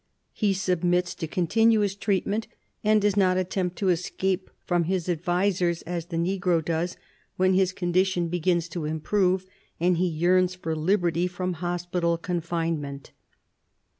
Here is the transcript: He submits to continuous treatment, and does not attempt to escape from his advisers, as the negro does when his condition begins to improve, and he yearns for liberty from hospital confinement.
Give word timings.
He 0.33 0.53
submits 0.55 1.13
to 1.13 1.27
continuous 1.27 1.93
treatment, 1.93 2.47
and 2.83 2.99
does 2.99 3.15
not 3.15 3.37
attempt 3.37 3.75
to 3.75 3.89
escape 3.89 4.49
from 4.65 4.85
his 4.85 5.07
advisers, 5.07 5.83
as 5.83 6.07
the 6.07 6.17
negro 6.17 6.65
does 6.65 6.97
when 7.35 7.53
his 7.53 7.71
condition 7.71 8.27
begins 8.27 8.67
to 8.69 8.85
improve, 8.85 9.45
and 9.79 9.97
he 9.97 10.07
yearns 10.07 10.55
for 10.55 10.75
liberty 10.75 11.27
from 11.27 11.53
hospital 11.61 12.17
confinement. 12.17 13.11